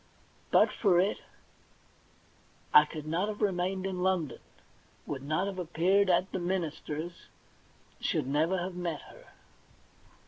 But 0.49 0.71
for 0.71 0.99
it 0.99 1.19
I 2.73 2.85
could 2.85 3.05
not 3.05 3.27
have 3.27 3.39
remained 3.39 3.85
in 3.85 4.01
London, 4.01 4.39
would 5.05 5.21
not 5.21 5.45
have 5.45 5.59
appeared 5.59 6.09
at 6.09 6.31
the 6.31 6.39
minister's, 6.39 7.27
never 8.11 8.55
should 8.57 8.59
have 8.65 8.73
met 8.73 9.01
her. 9.01 9.25